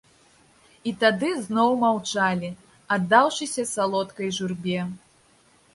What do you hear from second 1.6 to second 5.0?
маўчалі, аддаўшыся салодкай журбе.